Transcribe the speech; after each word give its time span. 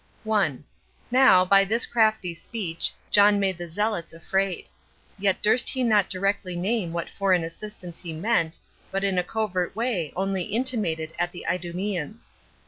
1. 0.23 0.63
Now, 1.11 1.45
by 1.45 1.63
this 1.63 1.85
crafty 1.85 2.33
speech, 2.33 2.91
John 3.11 3.39
made 3.39 3.59
the 3.59 3.67
zealots 3.67 4.13
afraid; 4.13 4.65
yet 5.19 5.43
durst 5.43 5.69
he 5.69 5.83
not 5.83 6.09
directly 6.09 6.55
name 6.55 6.91
what 6.91 7.07
foreign 7.07 7.43
assistance 7.43 8.01
he 8.01 8.11
meant, 8.11 8.57
but 8.89 9.03
in 9.03 9.19
a 9.19 9.23
covert 9.23 9.75
way 9.75 10.11
only 10.15 10.41
intimated 10.45 11.13
at 11.19 11.31
the 11.31 11.45
Idumeans. 11.47 12.33